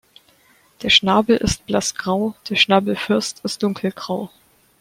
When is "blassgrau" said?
1.67-2.33